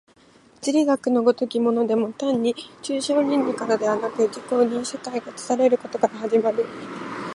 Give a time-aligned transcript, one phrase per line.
[0.61, 6.65] 物理学の如きものでも単に抽象論理からではなく、自己に世界が映されることから始まる。